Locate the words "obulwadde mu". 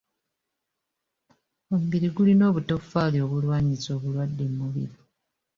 3.97-4.55